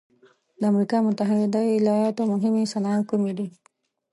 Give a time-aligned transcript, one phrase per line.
[0.59, 3.47] د امریکا متحد ایلاتو مهمې صنایع کومې دي؟